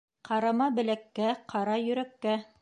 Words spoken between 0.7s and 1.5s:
беләккә,